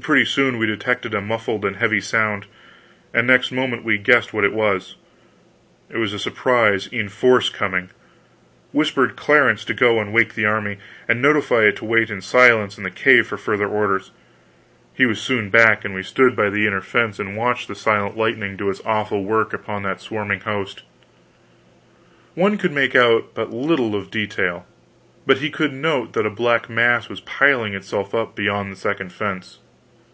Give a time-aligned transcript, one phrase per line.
[0.00, 2.46] Pretty soon we detected a muffled and heavy sound,
[3.12, 4.96] and next moment we guessed what it was.
[5.90, 7.90] It was a surprise in force coming!
[7.90, 7.92] I
[8.72, 12.78] whispered Clarence to go and wake the army, and notify it to wait in silence
[12.78, 14.12] in the cave for further orders.
[14.94, 18.16] He was soon back, and we stood by the inner fence and watched the silent
[18.16, 20.84] lightning do its awful work upon that swarming host.
[22.34, 24.64] One could make out but little of detail;
[25.26, 29.12] but he could note that a black mass was piling itself up beyond the second
[29.12, 29.58] fence.